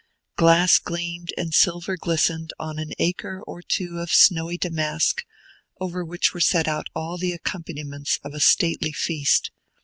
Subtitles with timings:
[0.35, 5.23] Glass gleamed and silver glistened on an acre or two of snowy damask,
[5.79, 9.51] over which were set out all the accompaniments of a stately feast.